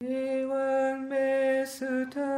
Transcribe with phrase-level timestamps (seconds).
[0.00, 2.37] Ewan me sutang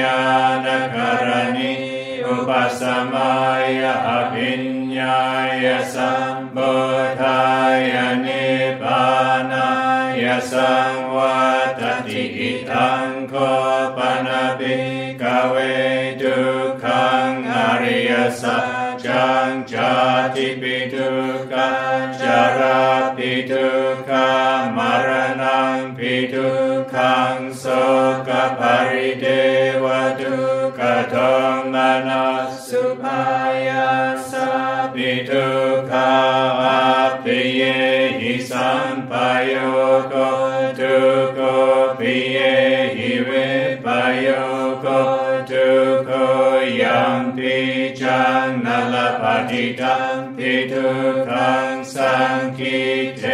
[0.02, 0.20] ญา
[0.64, 0.96] นก
[1.26, 1.74] รณิ
[2.26, 2.82] อุปส
[3.12, 3.34] มา
[3.82, 4.64] ยอภิญ
[4.98, 5.22] ญา
[5.64, 6.74] ยสัมบู
[7.20, 7.42] ทา
[7.90, 8.46] ยนิ
[8.82, 9.06] พา
[9.52, 9.72] นา
[10.22, 11.42] ยสังวั
[11.80, 13.34] ตติอิทังโค
[13.96, 14.76] ปนาปิ
[15.20, 15.56] กเว
[16.22, 16.38] ทุ
[16.84, 18.58] ขังอริยสั
[18.90, 19.50] จจัง
[31.22, 36.08] dukkha dhammana supaya sabidukka
[37.06, 40.26] apiyehi sampayoko
[41.98, 43.22] piyehi
[46.66, 47.94] yampi
[52.42, 53.30] sankitena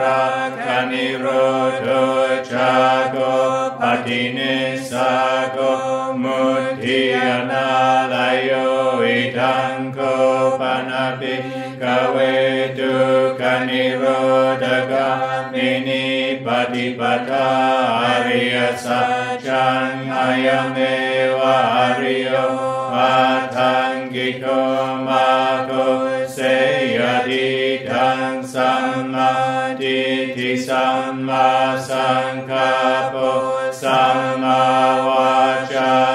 [0.00, 0.26] รั
[0.64, 1.26] คานิโร
[1.84, 1.88] ธ
[2.52, 2.72] จา
[3.10, 3.16] โก
[3.80, 4.40] ปฏิเน
[4.90, 5.12] สา
[5.52, 5.58] โก
[6.22, 6.42] มุ
[6.82, 7.68] ทิยนา
[8.12, 8.50] ลายโย
[9.02, 9.98] อิทังโก
[10.60, 11.36] ปนาปิ
[11.82, 12.16] กเว
[12.78, 12.94] ตุ
[13.40, 14.04] คานิโร
[14.62, 15.10] ธกา
[15.52, 16.06] มินิ
[16.46, 17.50] ปฏิปทา
[18.02, 20.76] อริยสัจจังอายเม
[21.38, 22.30] วะอริโย
[22.96, 23.14] อั
[23.56, 24.44] ทังกิโก
[25.06, 25.47] มา
[30.68, 34.60] Sama Sankapo Sama
[35.00, 36.07] Vajra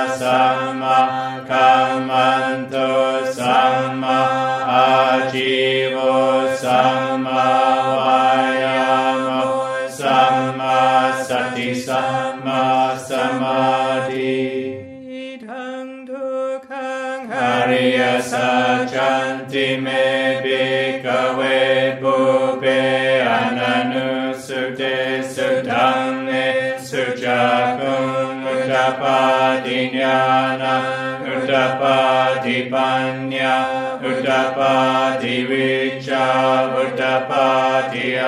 [30.04, 33.56] Vijnana Uttapadi Panya
[34.04, 36.28] Uttapadi Vicha
[36.76, 38.20] Uttapadi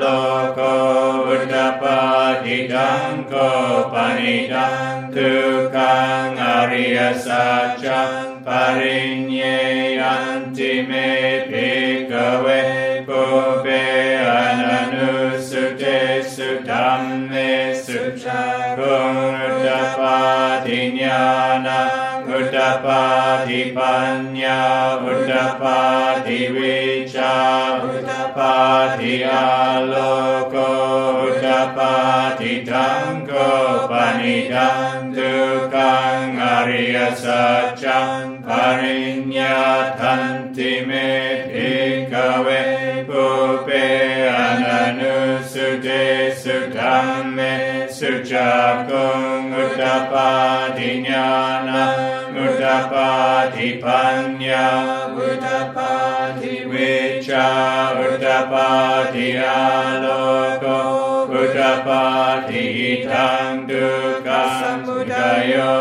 [0.00, 0.72] Loko
[1.32, 3.48] Uttapadi Danko
[3.92, 8.00] Panidang Tukang Arya Sacha
[8.44, 11.29] Parinyeyanti Me
[22.80, 27.36] Utapādipanya Utapādivicha
[27.84, 30.64] Utapādiyāloko
[31.28, 52.09] Utapāditanko Panidandukaṁ Ariyasacchaṁ Parinyatanti me bhikkhave Pupe ananusute sutamme Suchakung Utapādiñānam
[52.60, 54.68] Udapatipanya
[55.16, 57.48] Udapati Vicha
[57.96, 65.72] Udapati Aloko Udapati Itang Dukkha Sambudayo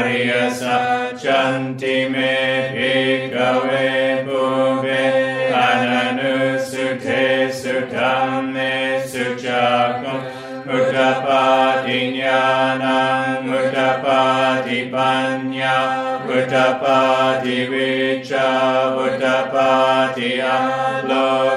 [0.00, 10.24] Arya Sachanti Me Bhikkhave Bhuve Ananusute Sutame Suchakum
[10.64, 17.00] Mudapati Jnanam Mudapati Panya วุตปา
[17.42, 17.92] ติวิ
[18.30, 18.48] ชา
[18.96, 19.70] วุตปา
[20.16, 20.66] ติอัล
[21.06, 21.12] โล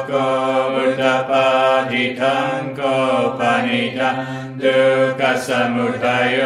[0.07, 0.11] โก
[0.73, 1.45] วุตปา
[1.89, 2.81] ติทังโก
[3.37, 4.17] ปานิทัง
[4.61, 4.79] ดุ
[5.19, 6.37] กสมุทัยโย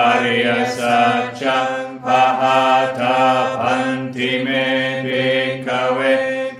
[0.00, 1.70] อริยสัจจัง
[2.04, 2.62] ปะหั
[2.98, 3.20] ตา
[3.60, 4.48] พันธิเม
[5.04, 6.00] ภิกขเว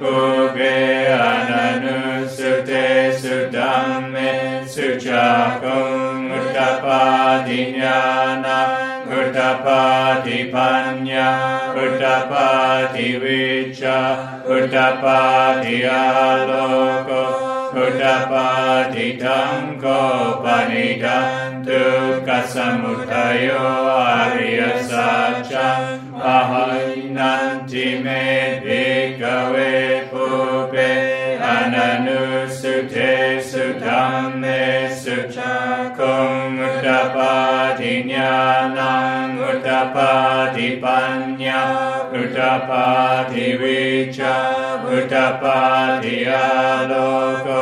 [0.00, 0.14] ภู
[0.52, 0.58] เบ
[1.22, 1.98] อนันุ
[2.36, 2.70] สุเต
[3.20, 4.16] สุดัมเม
[4.72, 5.26] สุจั
[5.62, 5.80] กุ
[6.14, 7.04] งอุตตปา
[7.46, 8.00] ติญา
[8.44, 8.46] ณ
[9.10, 9.82] อุตตปา
[10.24, 10.85] ติปัน
[11.84, 13.99] उत्तपाति विच्छा
[14.56, 17.23] उत्तपाति आलोको
[17.84, 19.96] उत्तपाति धङ्कोपनिधं
[26.32, 28.23] अहन्नन्ति मे
[28.64, 29.75] भिकवे
[30.12, 30.88] पूपे
[31.50, 33.11] अननुसुते
[33.50, 34.56] सुधं मे
[39.76, 41.61] utapatipanya
[42.20, 44.37] utapativicha
[44.88, 47.61] utapatialoko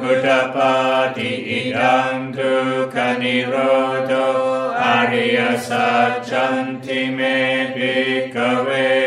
[0.00, 4.28] utapati idam dukkha nirodho
[4.94, 7.36] ariya sacchanti me
[7.76, 8.99] bhikkhave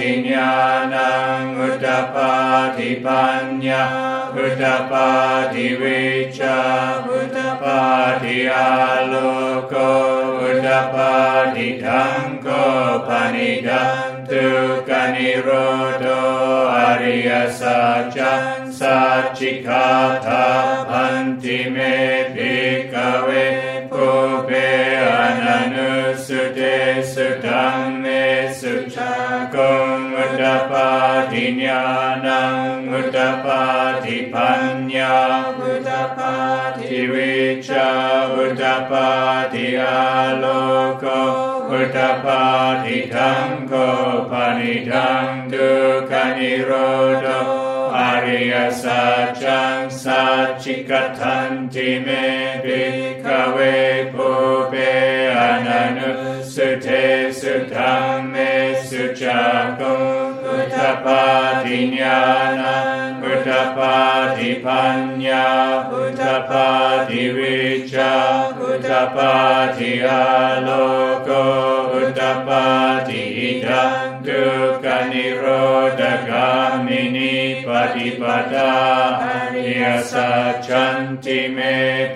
[0.00, 3.84] Vijnanam Uttapati Panya
[4.32, 6.58] Uttapati Vicha
[7.04, 9.88] Uttapati Aloko
[10.48, 12.64] Uttapati Dhanko
[13.06, 14.48] Panidantu
[14.88, 16.20] Kanirodo
[16.88, 18.32] Arya Sacha
[18.78, 20.42] Sachikata
[20.88, 21.92] Pantime
[22.34, 23.46] Bhikave
[23.92, 24.70] Kube
[25.28, 26.78] Ananusute
[27.12, 27.89] Sudang
[31.30, 35.14] Vijnanam Uttapati Panya
[35.54, 37.90] Uttapati Vicha
[38.34, 41.20] Uttapati Aloko
[41.70, 43.88] Uttapati Tango
[44.28, 47.40] Panidang Dukkha Nirodo
[47.94, 52.24] Arya Sajjang Satchikatanti Me
[52.64, 53.78] Bhikkave
[54.10, 54.90] Pupe
[55.30, 56.10] Ananu
[56.42, 58.50] Sute Sutang Me
[58.82, 60.09] Suchakum
[61.00, 68.12] Uttapadinyana, Uttapadipanya, Uttapadivija,
[68.60, 71.40] Uttapadiyaloko,
[72.00, 73.80] Uttapadiyida,
[74.22, 78.68] Dukkha Nirodhagamini Patipada,
[79.56, 82.12] Yasa Chanti Me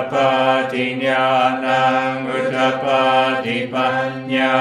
[0.00, 4.52] उत्तपति ज्ञानम् उत्तपति पन्या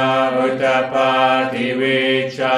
[0.44, 2.56] उत्तपति वेचा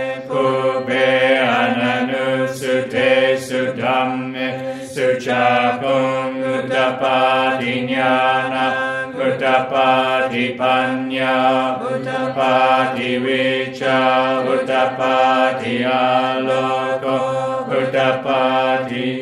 [5.82, 8.66] Gung Uddapadinyana
[9.18, 11.36] Uddapadipanya
[11.82, 13.98] Uddapadivicha
[14.54, 17.18] Uddapadialoko
[17.78, 19.14] Uddapadi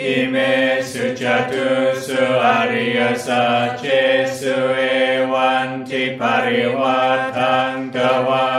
[0.00, 8.49] Ime sujatu su arya sace su evanti parivatang dawa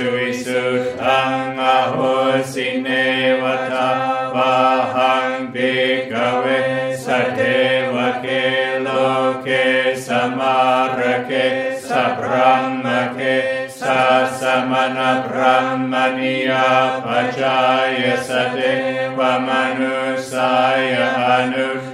[0.00, 1.98] สุวิสุทธังอโห
[2.52, 2.88] สิเน
[3.42, 3.90] วตา
[4.34, 4.56] วา
[4.94, 5.72] หังปิ
[6.12, 6.44] กเว
[7.04, 7.40] สเท
[7.94, 8.26] วเก
[8.82, 8.88] โล
[9.42, 9.48] เก
[10.06, 10.58] สมา
[10.98, 11.32] รเก
[11.88, 13.20] สัพรัมมเก
[13.80, 14.00] สั
[14.40, 15.56] สมณพรา
[15.92, 16.70] มณียา
[17.04, 17.60] ปัจจา
[18.00, 18.58] ยสเท
[19.18, 19.96] วมนุ
[20.30, 20.80] สาย
[21.28, 21.87] อนุ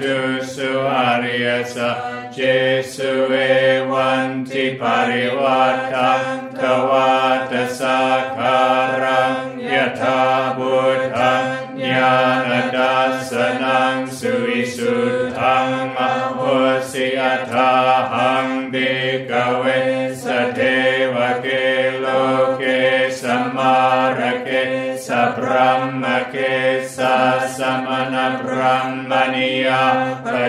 [0.00, 20.03] Jesu Ariasa, Jesu Evanti Parivata, Tawata Sakaram, Yata Buddha, Jnana Dasanam, Suisutam, Mahusi Atahang, Bhikaveta,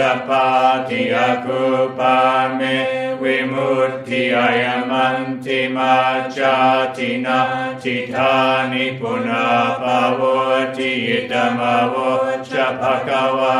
[0.00, 2.76] Udapatia kupame
[3.20, 13.56] vimutti ayamantima chatina chitani punapavoti itamavo chapakava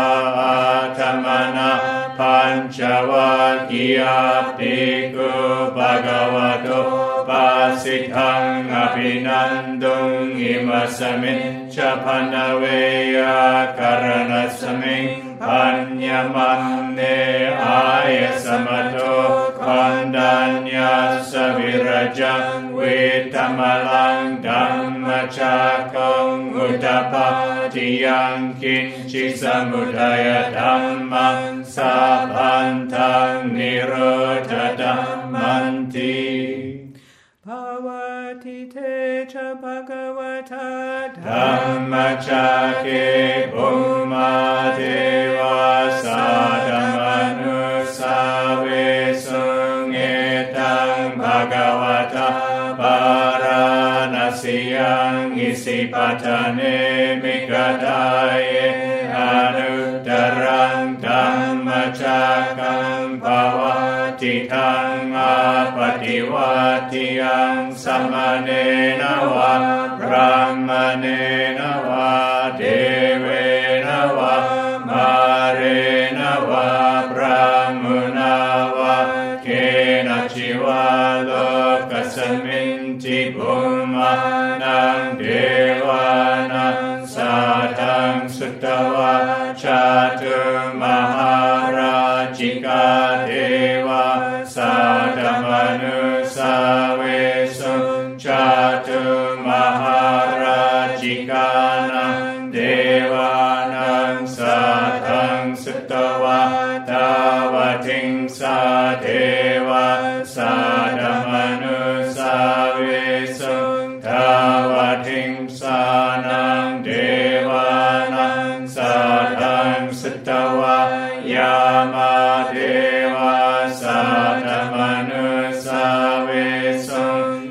[0.81, 1.69] atamana
[2.17, 4.17] panchavakya
[4.57, 5.29] piku
[5.77, 6.81] bhagavato
[7.29, 13.37] pasitam abhinandum imasamin chapanaveya
[13.77, 17.17] karanasamin Panyamande
[17.57, 36.21] ayasamato pandanya savirajam vitamalang dhammachakam utapatiyam kinchi samudaya dhammam sabhantam nirodha dhammanti.
[37.41, 38.69] Bhavati
[43.51, 45.30] bhumate
[55.95, 56.61] ปัจเน
[57.23, 57.53] มิก
[57.85, 58.41] ตาย
[59.13, 59.75] เออนุ
[60.09, 60.11] ต
[60.43, 61.27] รังธรร
[61.67, 61.69] ม
[62.01, 62.23] จั
[62.59, 63.79] กังภาวะ
[64.21, 65.35] ติตังอา
[65.77, 66.55] ปฏิวั
[66.93, 68.51] ติยังสมเน
[69.01, 69.03] น
[69.35, 69.55] วะ
[69.99, 70.35] พระ
[70.69, 71.07] มเน
[93.27, 94.03] देवा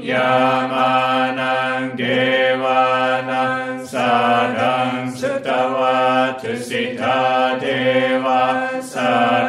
[0.09, 9.48] Yamanam Devanam Sadam Sutava Tusita Deva Sadam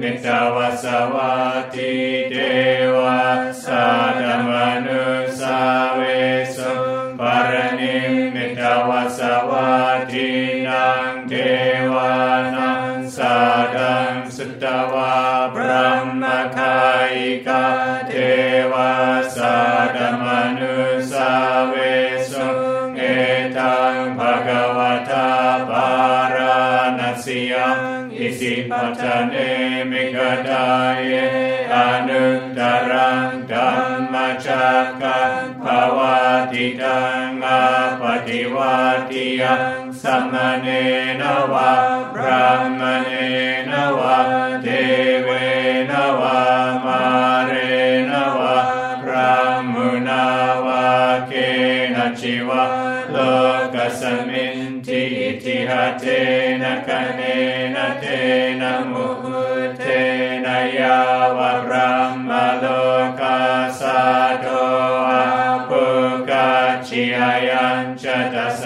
[0.00, 0.26] มิต
[0.56, 1.36] วสวั
[1.74, 1.94] ติ
[2.30, 2.36] เท
[2.96, 3.45] วา
[28.70, 29.34] ปัจเน
[29.90, 30.18] มิก
[30.48, 31.00] ดาย
[31.74, 31.76] อ
[32.08, 34.14] นุตตรังธัมม
[34.46, 35.64] จักกังภ
[35.96, 35.98] ว
[36.52, 37.62] ติตังอา
[38.00, 38.76] ปฏิวั
[39.10, 40.68] ติยังสัมมเน
[41.20, 41.72] นวะ
[42.14, 42.46] พระ
[42.80, 43.10] มเน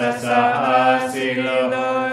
[0.08, 0.82] ะสะอา
[1.12, 1.48] สิโล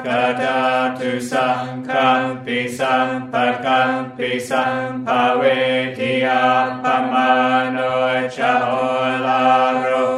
[0.07, 0.59] กาดา
[0.99, 5.43] ตุสังคัมปิสัมปะกัมปิสัมภเว
[5.97, 6.43] ทิยา
[6.83, 7.31] ปมา
[7.71, 7.77] โน
[8.35, 8.67] ชะโอ
[9.25, 9.43] ลา
[9.81, 10.16] โร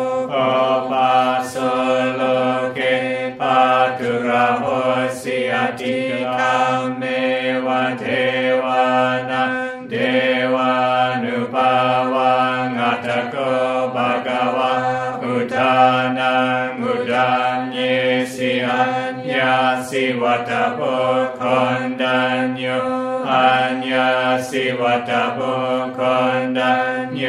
[19.89, 20.79] สิวัตโพ
[21.39, 21.43] ค
[21.79, 22.65] นดัญโย
[23.31, 24.09] อัญญา
[24.49, 25.39] สิวัตโพ
[25.97, 25.99] ค
[26.39, 27.25] นดัญโย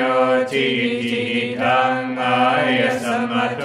[0.50, 0.68] ทิ
[1.04, 1.24] ทิ
[1.60, 2.40] ทังอา
[2.78, 3.62] ยสมัตโต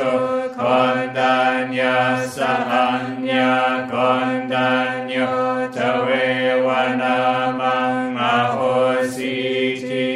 [0.57, 0.61] ค
[0.95, 1.97] นดัญญา
[2.35, 2.37] ส
[2.69, 3.53] หัญญา
[3.91, 3.93] ค
[4.29, 5.17] นดัญโย
[5.75, 6.09] ทเว
[6.65, 6.67] ว
[7.01, 7.17] นา
[7.59, 8.57] มังอโห
[9.15, 9.35] สิ
[9.87, 10.11] ทิ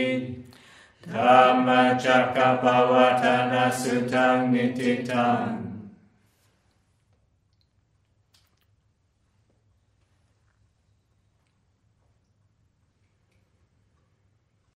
[1.07, 1.67] ธรรม
[2.03, 5.58] จักรปวัฒนสุทังนิติตัง